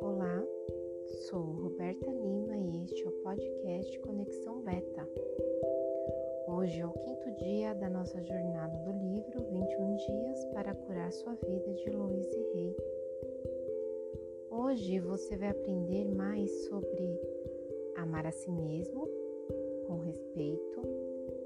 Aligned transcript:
Olá, 0.00 0.44
sou 1.28 1.42
Roberta 1.42 2.10
Lima 2.10 2.56
e 2.56 2.82
este 2.82 3.04
é 3.04 3.08
o 3.08 3.12
podcast 3.22 4.00
Conexão 4.00 4.60
Beta. 4.62 5.08
Hoje 6.48 6.80
é 6.80 6.86
o 6.86 6.92
quinto 6.92 7.30
dia 7.36 7.72
da 7.74 7.88
nossa 7.88 8.20
jornada 8.20 8.76
do 8.78 8.90
livro 8.98 9.44
21 9.44 9.96
Dias 9.96 10.44
para 10.46 10.74
Curar 10.74 11.12
Sua 11.12 11.34
Vida 11.34 11.72
de 11.74 11.90
Louise 11.90 12.42
Rey. 12.52 12.76
Hoje 14.50 14.98
você 14.98 15.36
vai 15.36 15.50
aprender 15.50 16.04
mais 16.04 16.50
sobre 16.64 17.20
amar 17.94 18.26
a 18.26 18.32
si 18.32 18.50
mesmo 18.50 19.08
com 19.86 19.98
respeito, 19.98 20.82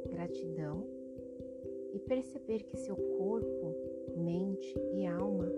gratidão 0.09 1.02
e 1.93 1.99
perceber 1.99 2.63
que 2.65 2.77
seu 2.77 2.97
corpo, 2.97 3.75
mente 4.17 4.75
e 4.95 5.07
alma 5.07 5.51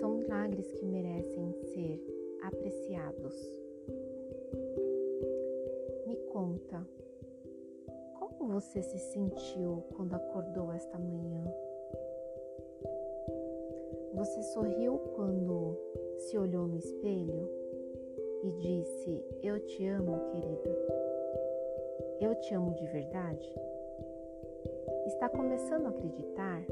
são 0.00 0.14
milagres 0.14 0.70
que 0.72 0.84
merecem 0.84 1.52
ser 1.52 2.00
apreciados. 2.42 3.34
Me 6.06 6.16
conta, 6.32 6.86
como 8.18 8.52
você 8.52 8.82
se 8.82 8.98
sentiu 8.98 9.82
quando 9.94 10.14
acordou 10.14 10.72
esta 10.72 10.98
manhã? 10.98 11.44
Você 14.14 14.42
sorriu 14.44 14.98
quando 15.14 15.76
se 16.16 16.38
olhou 16.38 16.66
no 16.66 16.78
espelho 16.78 17.50
e 18.42 18.52
disse: 18.52 19.24
Eu 19.42 19.60
te 19.60 19.86
amo, 19.86 20.18
querida. 20.30 20.76
Eu 22.20 22.34
te 22.36 22.54
amo 22.54 22.74
de 22.74 22.86
verdade? 22.86 23.54
Está 25.06 25.28
começando 25.28 25.86
a 25.86 25.90
acreditar? 25.90 26.66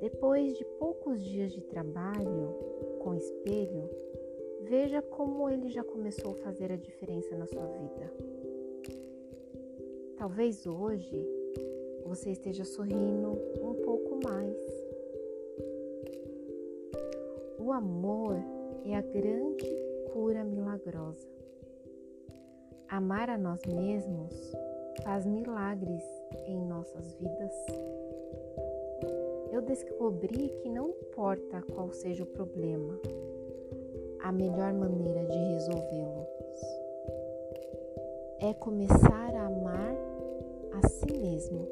Depois 0.00 0.56
de 0.56 0.64
poucos 0.78 1.22
dias 1.22 1.52
de 1.52 1.60
trabalho 1.60 2.54
com 3.00 3.14
espelho, 3.14 3.90
veja 4.62 5.02
como 5.02 5.50
ele 5.50 5.68
já 5.68 5.84
começou 5.84 6.32
a 6.32 6.36
fazer 6.36 6.72
a 6.72 6.76
diferença 6.76 7.36
na 7.36 7.46
sua 7.46 7.66
vida. 7.66 8.12
Talvez 10.16 10.66
hoje 10.66 11.22
você 12.06 12.30
esteja 12.30 12.64
sorrindo 12.64 13.32
um 13.62 13.74
pouco 13.84 14.18
mais. 14.24 14.56
O 17.58 17.70
amor 17.72 18.36
é 18.86 18.96
a 18.96 19.02
grande 19.02 19.70
cura 20.14 20.42
milagrosa. 20.44 21.28
Amar 22.88 23.28
a 23.28 23.36
nós 23.36 23.60
mesmos 23.66 24.34
faz 25.04 25.26
milagres 25.26 26.17
em 26.46 26.64
nossas 26.66 27.12
vidas. 27.14 27.52
Eu 29.50 29.62
descobri 29.62 30.48
que 30.62 30.68
não 30.68 30.90
importa 30.90 31.62
qual 31.72 31.90
seja 31.92 32.22
o 32.22 32.26
problema, 32.26 32.98
a 34.20 34.32
melhor 34.32 34.72
maneira 34.72 35.24
de 35.24 35.36
resolvê-los 35.36 36.28
é 38.40 38.54
começar 38.54 39.34
a 39.34 39.46
amar 39.46 39.96
a 40.72 40.88
si 40.88 41.12
mesmo. 41.12 41.68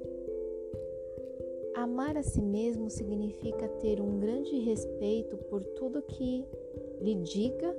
Amar 1.76 2.16
a 2.16 2.22
si 2.22 2.42
mesmo 2.42 2.90
significa 2.90 3.68
ter 3.80 4.00
um 4.00 4.18
grande 4.18 4.58
respeito 4.60 5.36
por 5.36 5.62
tudo 5.62 6.02
que 6.02 6.44
lhe 7.00 7.14
diga 7.16 7.76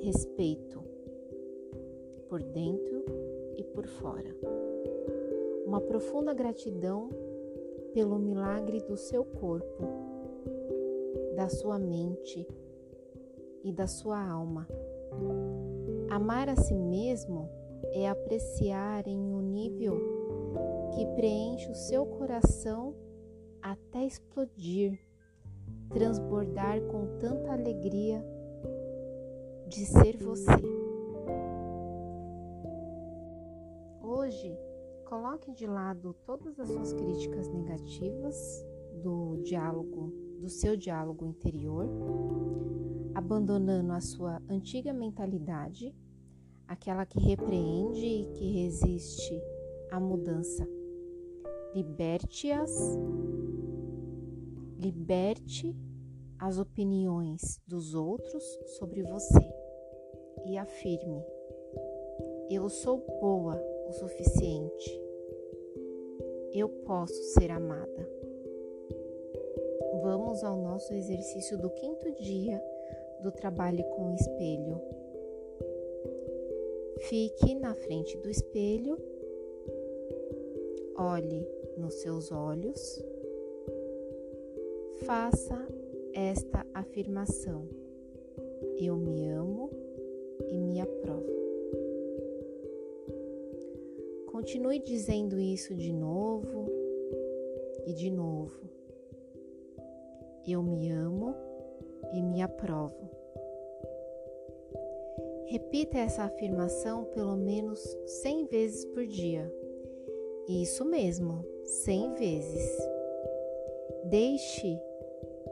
respeito 0.00 0.82
por 2.28 2.42
dentro 2.42 3.04
e 3.56 3.62
por 3.62 3.86
fora. 3.86 4.61
Uma 5.72 5.80
profunda 5.80 6.34
gratidão 6.34 7.08
pelo 7.94 8.18
milagre 8.18 8.82
do 8.82 8.94
seu 8.94 9.24
corpo, 9.24 9.82
da 11.34 11.48
sua 11.48 11.78
mente 11.78 12.46
e 13.64 13.72
da 13.72 13.86
sua 13.86 14.22
alma. 14.22 14.68
Amar 16.10 16.50
a 16.50 16.56
si 16.56 16.74
mesmo 16.74 17.48
é 17.90 18.06
apreciar 18.06 19.08
em 19.08 19.18
um 19.18 19.40
nível 19.40 19.98
que 20.94 21.06
preenche 21.14 21.70
o 21.70 21.74
seu 21.74 22.04
coração 22.04 22.94
até 23.62 24.04
explodir, 24.04 25.00
transbordar 25.88 26.82
com 26.82 27.16
tanta 27.18 27.50
alegria 27.50 28.22
de 29.68 29.86
ser 29.86 30.18
você. 30.18 30.52
Hoje, 34.02 34.54
coloque 35.12 35.52
de 35.52 35.66
lado 35.66 36.14
todas 36.24 36.58
as 36.58 36.70
suas 36.70 36.94
críticas 36.94 37.46
negativas 37.50 38.66
do 39.02 39.36
diálogo, 39.42 40.10
do 40.40 40.48
seu 40.48 40.74
diálogo 40.74 41.26
interior, 41.26 41.86
abandonando 43.14 43.92
a 43.92 44.00
sua 44.00 44.40
antiga 44.48 44.90
mentalidade, 44.90 45.94
aquela 46.66 47.04
que 47.04 47.20
repreende 47.20 48.06
e 48.06 48.26
que 48.32 48.52
resiste 48.52 49.38
à 49.90 50.00
mudança. 50.00 50.66
Liberte-as, 51.74 52.98
liberte 54.78 55.76
as 56.38 56.56
opiniões 56.56 57.60
dos 57.66 57.94
outros 57.94 58.42
sobre 58.78 59.02
você 59.02 59.46
e 60.46 60.56
afirme: 60.56 61.22
Eu 62.48 62.70
sou 62.70 63.04
boa 63.20 63.62
o 63.86 63.92
suficiente. 63.92 65.01
Eu 66.52 66.68
posso 66.68 67.14
ser 67.32 67.50
amada. 67.50 68.08
Vamos 70.02 70.44
ao 70.44 70.56
nosso 70.56 70.92
exercício 70.92 71.56
do 71.56 71.70
quinto 71.70 72.10
dia 72.12 72.62
do 73.22 73.32
trabalho 73.32 73.82
com 73.84 74.12
o 74.12 74.14
espelho. 74.14 74.80
Fique 77.08 77.54
na 77.54 77.74
frente 77.74 78.18
do 78.18 78.28
espelho, 78.28 78.98
olhe 80.96 81.48
nos 81.76 81.94
seus 81.94 82.30
olhos, 82.30 83.02
faça 85.04 85.66
esta 86.12 86.66
afirmação: 86.74 87.66
Eu 88.76 88.96
me 88.96 89.26
amo 89.28 89.70
e 90.48 90.58
me 90.58 90.80
aprovo. 90.80 91.41
Continue 94.42 94.80
dizendo 94.80 95.38
isso 95.38 95.72
de 95.72 95.92
novo 95.92 96.68
e 97.86 97.92
de 97.92 98.10
novo. 98.10 98.68
Eu 100.44 100.60
me 100.64 100.90
amo 100.90 101.32
e 102.12 102.20
me 102.20 102.42
aprovo. 102.42 103.08
Repita 105.46 105.96
essa 105.96 106.24
afirmação 106.24 107.04
pelo 107.04 107.36
menos 107.36 107.78
100 108.04 108.46
vezes 108.46 108.84
por 108.86 109.06
dia. 109.06 109.48
Isso 110.48 110.84
mesmo, 110.84 111.44
100 111.84 112.14
vezes. 112.14 112.78
Deixe 114.06 114.76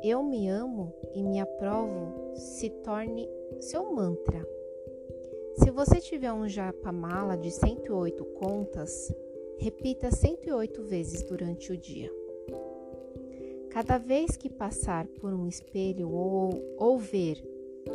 eu 0.03 0.21
me 0.21 0.49
amo 0.49 0.93
e 1.15 1.23
me 1.23 1.39
aprovo 1.39 2.35
se 2.35 2.69
torne 2.69 3.31
seu 3.61 3.93
mantra. 3.93 4.45
Se 5.71 5.75
você 5.75 6.01
tiver 6.01 6.33
um 6.33 6.49
japa-mala 6.49 7.37
de 7.37 7.49
108 7.49 8.25
contas, 8.25 9.15
repita 9.57 10.11
108 10.11 10.83
vezes 10.83 11.23
durante 11.23 11.71
o 11.71 11.77
dia. 11.77 12.13
Cada 13.71 13.97
vez 13.97 14.37
que 14.37 14.51
passar 14.51 15.07
por 15.07 15.33
um 15.33 15.47
espelho 15.47 16.11
ou, 16.11 16.61
ou 16.77 16.99
ver 16.99 17.41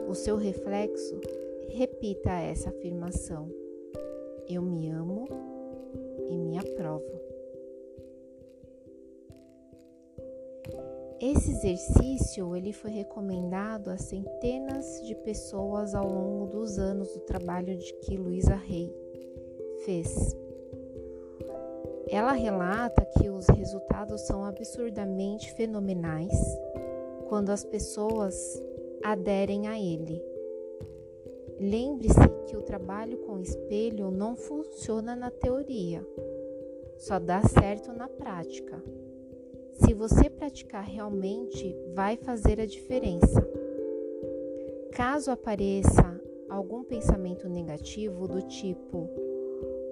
o 0.07 0.15
seu 0.15 0.37
reflexo, 0.37 1.19
repita 1.67 2.31
essa 2.31 2.69
afirmação: 2.69 3.51
Eu 4.47 4.61
me 4.61 4.89
amo 4.89 5.27
e 6.29 6.37
me 6.37 6.57
aprovo. 6.57 7.24
Esse 11.19 11.51
exercício 11.51 12.55
ele 12.55 12.73
foi 12.73 12.91
recomendado 12.91 13.89
a 13.89 13.97
centenas 13.97 15.01
de 15.01 15.15
pessoas 15.15 15.95
ao 15.95 16.05
longo 16.05 16.45
dos 16.47 16.77
anos 16.77 17.13
do 17.13 17.21
trabalho 17.21 17.77
de 17.77 17.93
que 18.01 18.17
Luísa 18.17 18.55
Rey 18.55 18.93
fez. 19.85 20.35
Ela 22.09 22.33
relata 22.33 23.05
que 23.17 23.29
os 23.29 23.47
resultados 23.47 24.21
são 24.21 24.43
absurdamente 24.43 25.53
fenomenais 25.53 26.33
quando 27.29 27.49
as 27.49 27.63
pessoas 27.63 28.61
aderem 29.01 29.67
a 29.67 29.79
ele. 29.79 30.21
Lembre-se 31.57 32.27
que 32.47 32.57
o 32.57 32.61
trabalho 32.61 33.19
com 33.19 33.39
espelho 33.39 34.11
não 34.11 34.35
funciona 34.35 35.15
na 35.15 35.31
teoria, 35.31 36.05
só 36.97 37.17
dá 37.17 37.41
certo 37.43 37.93
na 37.93 38.09
prática. 38.09 38.83
Se 39.75 39.93
você 39.93 40.29
praticar 40.29 40.83
realmente, 40.83 41.75
vai 41.93 42.15
fazer 42.15 42.61
a 42.61 42.65
diferença. 42.65 43.45
Caso 44.93 45.31
apareça 45.31 46.21
algum 46.49 46.83
pensamento 46.85 47.49
negativo 47.49 48.27
do 48.27 48.41
tipo 48.43 49.09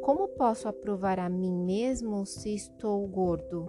Como 0.02 0.30
posso 0.30 0.70
aprovar 0.70 1.20
a 1.20 1.28
mim 1.28 1.52
mesmo 1.52 2.26
se 2.26 2.56
estou 2.56 3.06
gordo? 3.08 3.68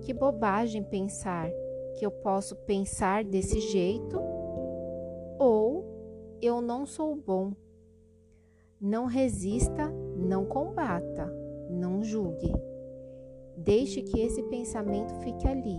Que 0.00 0.14
bobagem 0.14 0.82
pensar 0.82 1.50
que 1.98 2.06
eu 2.06 2.10
posso 2.10 2.56
pensar 2.56 3.24
desse 3.24 3.60
jeito 3.60 4.18
ou 5.38 5.84
eu 6.40 6.62
não 6.62 6.86
sou 6.86 7.14
bom. 7.14 7.52
Não 8.80 9.04
resista, 9.04 9.90
não 10.16 10.46
combata, 10.46 11.30
não 11.68 12.02
julgue. 12.02 12.52
Deixe 13.64 14.02
que 14.02 14.20
esse 14.20 14.42
pensamento 14.44 15.12
fique 15.16 15.46
ali. 15.46 15.78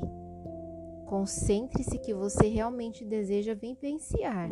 Concentre-se 1.06 1.98
que 1.98 2.14
você 2.14 2.48
realmente 2.48 3.04
deseja 3.04 3.56
vivenciar, 3.56 4.50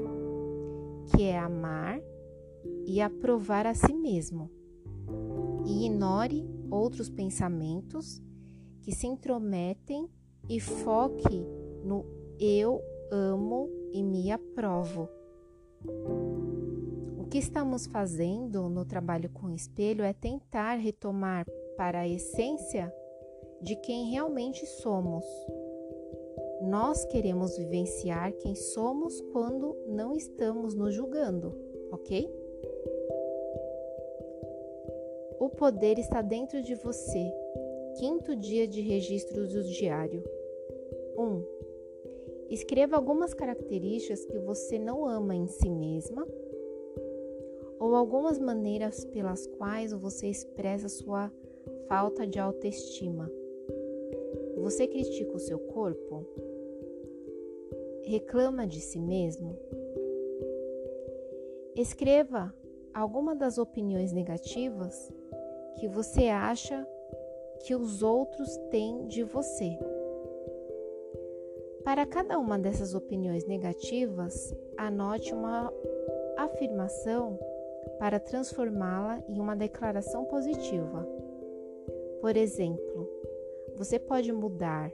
que 1.11 1.23
é 1.23 1.37
amar 1.37 2.01
e 2.85 2.99
aprovar 3.01 3.67
a 3.67 3.75
si 3.75 3.93
mesmo. 3.93 4.49
E 5.65 5.85
ignore 5.85 6.49
outros 6.71 7.09
pensamentos 7.09 8.21
que 8.81 8.95
se 8.95 9.05
intrometem 9.05 10.09
e 10.49 10.59
foque 10.59 11.45
no 11.83 12.05
eu 12.39 12.81
amo 13.11 13.69
e 13.93 14.01
me 14.01 14.31
aprovo. 14.31 15.09
O 17.17 17.25
que 17.29 17.37
estamos 17.37 17.85
fazendo 17.85 18.69
no 18.69 18.85
trabalho 18.85 19.29
com 19.29 19.47
o 19.47 19.53
espelho 19.53 20.03
é 20.03 20.13
tentar 20.13 20.75
retomar 20.75 21.45
para 21.75 21.99
a 21.99 22.07
essência 22.07 22.91
de 23.61 23.75
quem 23.75 24.11
realmente 24.11 24.65
somos. 24.65 25.25
Nós 26.61 27.05
queremos 27.05 27.57
vivenciar 27.57 28.33
quem 28.33 28.55
somos 28.55 29.21
quando 29.31 29.75
não 29.87 30.15
estamos 30.15 30.73
nos 30.73 30.93
julgando, 30.93 31.55
ok? 31.91 32.29
O 35.39 35.49
poder 35.49 35.99
está 35.99 36.21
dentro 36.21 36.61
de 36.61 36.75
você. 36.75 37.31
Quinto 37.99 38.35
dia 38.35 38.67
de 38.67 38.81
registros 38.81 39.53
do 39.53 39.63
diário. 39.63 40.23
1. 41.17 41.23
Um, 41.23 41.43
escreva 42.49 42.95
algumas 42.95 43.33
características 43.33 44.25
que 44.25 44.39
você 44.39 44.79
não 44.79 45.05
ama 45.05 45.35
em 45.35 45.47
si 45.47 45.69
mesma 45.69 46.27
ou 47.79 47.95
algumas 47.95 48.39
maneiras 48.39 49.05
pelas 49.05 49.45
quais 49.45 49.93
você 49.93 50.27
expressa 50.27 50.89
sua 50.89 51.31
falta 51.87 52.25
de 52.25 52.39
autoestima. 52.39 53.31
Você 54.57 54.87
critica 54.87 55.35
o 55.35 55.39
seu 55.39 55.59
corpo? 55.59 56.25
Reclama 58.03 58.65
de 58.65 58.81
si 58.81 58.99
mesmo? 58.99 59.57
Escreva 61.75 62.53
alguma 62.93 63.35
das 63.35 63.57
opiniões 63.57 64.11
negativas 64.11 65.13
que 65.79 65.87
você 65.87 66.27
acha 66.29 66.87
que 67.65 67.75
os 67.75 68.01
outros 68.01 68.57
têm 68.71 69.07
de 69.07 69.23
você. 69.23 69.77
Para 71.83 72.05
cada 72.05 72.37
uma 72.39 72.57
dessas 72.57 72.93
opiniões 72.93 73.45
negativas, 73.45 74.53
anote 74.75 75.33
uma 75.33 75.71
afirmação 76.37 77.39
para 77.99 78.19
transformá-la 78.19 79.23
em 79.27 79.39
uma 79.39 79.55
declaração 79.55 80.25
positiva. 80.25 81.07
Por 82.19 82.35
exemplo, 82.35 83.06
você 83.77 83.99
pode 83.99 84.31
mudar. 84.31 84.91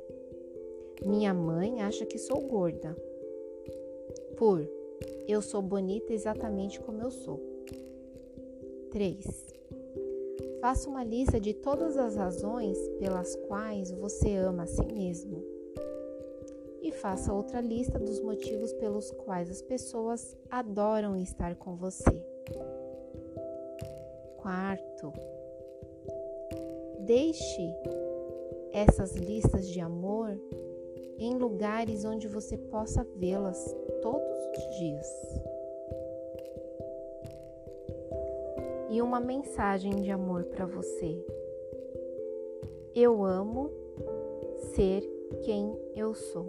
Minha 1.06 1.34
mãe 1.34 1.82
acha 1.82 2.06
que 2.06 2.18
sou 2.18 2.42
gorda. 2.42 2.96
Por 4.38 4.68
eu 5.26 5.42
sou 5.42 5.62
bonita 5.62 6.14
exatamente 6.14 6.82
como 6.82 7.02
eu 7.02 7.10
sou. 7.10 7.40
3. 8.92 9.26
Faça 10.60 10.90
uma 10.90 11.04
lista 11.04 11.40
de 11.40 11.54
todas 11.54 11.98
as 11.98 12.18
razões 12.18 12.78
pelas 13.00 13.36
quais 13.48 13.92
você 13.92 14.36
ama 14.36 14.64
a 14.64 14.68
si 14.68 14.86
mesmo. 14.86 15.42
E 16.82 16.92
faça 16.92 17.34
outra 17.34 17.62
lista 17.62 17.98
dos 17.98 18.20
motivos 18.20 18.74
pelos 18.74 19.10
quais 19.12 19.50
as 19.50 19.62
pessoas 19.62 20.36
adoram 20.50 21.16
estar 21.16 21.56
com 21.56 21.76
você. 21.76 22.12
Quarto, 24.38 25.14
deixe 27.00 27.74
essas 28.74 29.16
listas 29.16 29.70
de 29.70 29.80
amor 29.80 30.36
em 31.20 31.38
lugares 31.38 32.04
onde 32.04 32.28
você 32.28 32.58
possa 32.58 33.08
vê-las 33.16 33.74
todos 34.02 34.38
os 34.58 34.78
dias. 34.80 35.08
E 38.90 39.02
uma 39.02 39.20
mensagem 39.20 40.02
de 40.02 40.12
amor 40.12 40.46
para 40.46 40.66
você. 40.66 41.24
Eu 42.96 43.24
amo 43.24 43.72
ser 44.76 45.02
quem 45.44 45.76
eu 45.96 46.14
sou. 46.14 46.48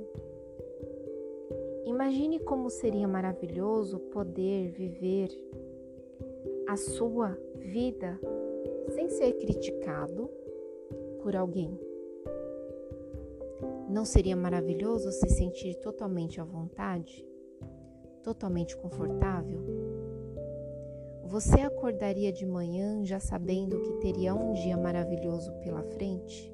Imagine 1.84 2.38
como 2.40 2.70
seria 2.70 3.06
maravilhoso 3.06 3.98
poder 3.98 4.70
viver 4.70 5.28
a 6.66 6.76
sua 6.76 7.38
vida 7.56 8.18
sem 8.94 9.08
ser 9.10 9.34
criticado 9.34 10.28
por 11.22 11.36
alguém. 11.36 11.78
Não 13.88 14.04
seria 14.04 14.34
maravilhoso 14.34 15.12
se 15.12 15.28
sentir 15.28 15.74
totalmente 15.76 16.40
à 16.40 16.44
vontade? 16.44 17.26
Totalmente 18.22 18.76
confortável? 18.76 19.62
Você 21.24 21.60
acordaria 21.60 22.32
de 22.32 22.46
manhã 22.46 23.04
já 23.04 23.20
sabendo 23.20 23.80
que 23.80 23.92
teria 23.94 24.34
um 24.34 24.52
dia 24.52 24.76
maravilhoso 24.76 25.52
pela 25.60 25.82
frente? 25.82 26.52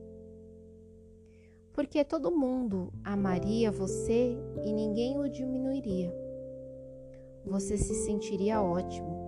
Porque 1.72 2.04
todo 2.04 2.36
mundo 2.36 2.92
amaria 3.04 3.70
você 3.70 4.36
e 4.64 4.72
ninguém 4.72 5.18
o 5.18 5.28
diminuiria. 5.28 6.12
Você 7.44 7.76
se 7.76 7.94
sentiria 7.94 8.62
ótimo. 8.62 9.18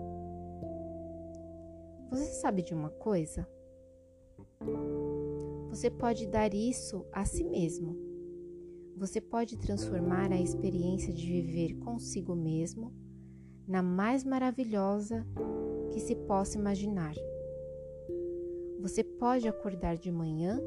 Você 2.11 2.33
sabe 2.33 2.63
de 2.63 2.75
uma 2.75 2.91
coisa? 2.91 3.47
Você 5.73 5.91
pode 5.91 6.27
dar 6.27 6.53
isso 6.53 7.07
a 7.11 7.25
si 7.25 7.43
mesmo. 7.43 7.97
Você 8.95 9.23
pode 9.23 9.57
transformar 9.57 10.31
a 10.31 10.39
experiência 10.39 11.11
de 11.11 11.27
viver 11.27 11.79
consigo 11.79 12.37
mesmo 12.37 12.93
na 13.67 13.83
mais 13.83 14.23
maravilhosa 14.23 15.27
que 15.91 15.99
se 15.99 16.15
possa 16.15 16.59
imaginar. 16.59 17.15
Você 18.83 19.03
pode 19.03 19.49
acordar 19.49 19.97
de 19.97 20.13
manhã 20.13 20.61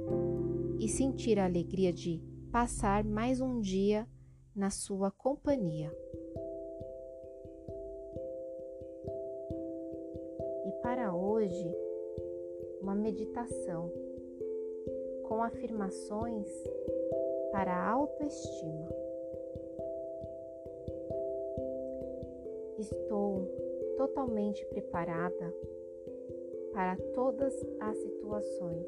e 0.79 0.89
sentir 0.89 1.37
a 1.37 1.45
alegria 1.45 1.93
de 1.93 2.19
passar 2.51 3.03
mais 3.03 3.39
um 3.39 3.62
dia 3.62 4.07
na 4.55 4.71
sua 4.71 5.12
companhia. 5.12 5.95
E 10.65 10.71
para 10.81 11.13
hoje, 11.13 11.71
uma 12.81 12.95
meditação 12.95 13.91
com 15.27 15.41
afirmações 15.41 16.48
para 17.51 17.74
a 17.74 17.91
autoestima. 17.91 18.89
Estou 22.77 23.48
totalmente 23.98 24.65
preparada 24.67 25.53
para 26.74 26.98
todas 27.13 27.53
as 27.79 27.98
situações. 27.98 28.88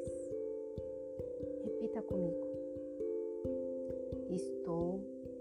Repita 1.63 2.01
comigo. 2.01 2.47
Estou 4.29 4.99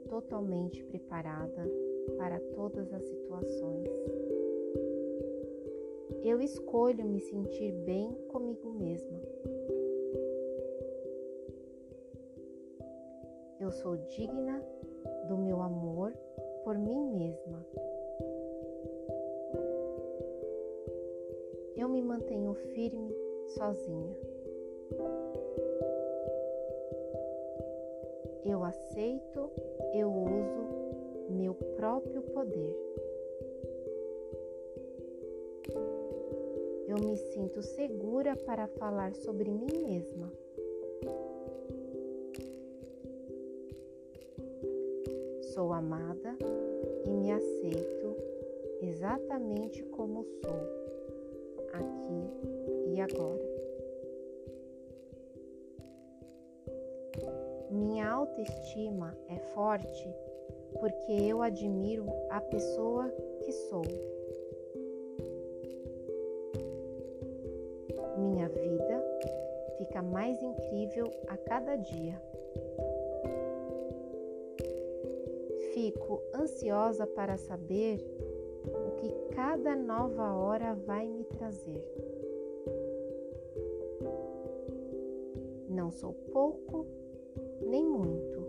totalmente 0.09 0.83
preparada 0.85 1.69
para 2.17 2.41
todas 2.55 2.93
as 2.93 3.03
situações. 3.03 3.91
Eu 6.23 6.41
escolho 6.41 7.05
me 7.05 7.21
sentir 7.21 7.73
bem 7.73 8.15
comigo 8.29 8.73
mesma. 8.73 9.21
Eu 13.67 13.73
sou 13.73 13.97
digna 13.97 14.63
do 15.27 15.37
meu 15.37 15.61
amor 15.61 16.13
por 16.63 16.79
mim 16.79 17.11
mesma. 17.17 17.67
Eu 21.77 21.89
me 21.89 22.01
mantenho 22.01 22.55
firme 22.55 23.13
sozinha. 23.49 24.17
Eu 28.45 28.63
aceito, 28.63 29.51
eu 29.93 30.13
uso 30.13 31.29
meu 31.29 31.53
próprio 31.75 32.23
poder. 32.23 32.77
Eu 36.87 36.99
me 37.05 37.17
sinto 37.17 37.61
segura 37.63 38.37
para 38.37 38.69
falar 38.69 39.13
sobre 39.17 39.51
mim 39.51 39.77
mesma. 39.83 40.46
Sou 45.57 45.73
amada 45.73 46.37
e 47.07 47.09
me 47.09 47.33
aceito 47.33 48.15
exatamente 48.83 49.83
como 49.85 50.23
sou. 50.23 50.61
aqui 51.73 52.93
e 52.93 53.01
agora. 53.01 53.43
Minha 57.71 58.07
autoestima 58.07 59.17
é 59.31 59.39
forte 59.55 60.15
porque 60.79 61.13
eu 61.13 61.41
admiro 61.41 62.05
a 62.29 62.39
pessoa 62.39 63.09
que 63.43 63.53
sou. 63.53 63.87
Minha 68.19 68.47
vida 68.51 69.03
fica 69.79 70.03
mais 70.03 70.39
incrível 70.43 71.11
a 71.29 71.37
cada 71.39 71.77
dia. 71.77 72.21
Fico 75.77 76.23
ansiosa 76.35 77.07
para 77.07 77.37
saber 77.37 78.03
o 78.65 78.93
que 78.97 79.13
cada 79.35 79.77
nova 79.77 80.33
hora 80.33 80.73
vai 80.73 81.07
me 81.07 81.23
trazer. 81.25 81.85
Não 85.69 85.91
sou 85.91 86.15
pouco 86.33 86.87
nem 87.61 87.87
muito 87.87 88.43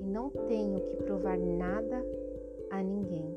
e 0.00 0.06
não 0.06 0.30
tenho 0.30 0.80
que 0.80 0.96
provar 0.96 1.38
nada 1.38 2.02
a 2.70 2.82
ninguém. 2.82 3.36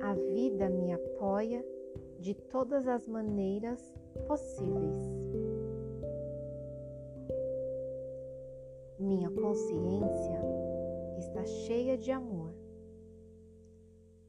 A 0.00 0.12
vida 0.12 0.68
me 0.68 0.92
apoia 0.92 1.64
de 2.18 2.34
todas 2.34 2.88
as 2.88 3.06
maneiras 3.06 3.94
possíveis. 4.26 5.25
Minha 8.98 9.30
consciência 9.30 10.40
está 11.18 11.44
cheia 11.44 11.98
de 11.98 12.10
amor, 12.10 12.54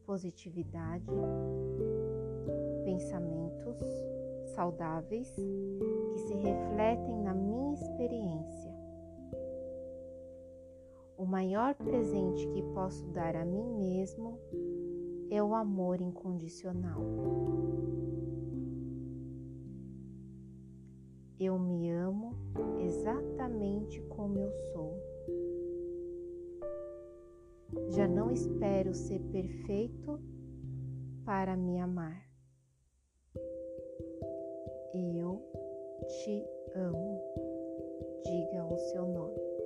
positividade, 0.06 1.06
pensamentos 2.84 3.80
saudáveis 4.56 5.34
que 6.12 6.20
se 6.20 6.34
refletem 6.34 7.18
na 7.22 7.34
minha 7.34 7.74
experiência. 7.76 8.76
O 11.18 11.26
maior 11.26 11.74
presente 11.74 12.46
que 12.50 12.62
posso 12.74 13.08
dar 13.08 13.38
a 13.38 13.46
mim 13.46 13.74
mesmo 13.80 14.38
é 15.32 15.42
o 15.42 15.56
amor 15.56 16.02
incondicional. 16.02 17.02
Eu 21.40 21.60
me 21.60 21.90
amo 21.92 22.36
exatamente 22.80 24.02
como 24.10 24.40
eu 24.40 24.52
sou. 24.74 24.98
Já 27.90 28.08
não 28.08 28.32
espero 28.32 28.94
ser 28.94 29.20
perfeito 29.32 30.20
para 31.24 31.56
me 31.56 31.80
amar. 31.80 32.28
Eu 34.94 35.42
te 36.08 36.44
amo. 36.74 37.22
Diga 38.24 38.66
o 38.66 38.78
seu 38.78 39.08
nome. 39.08 39.57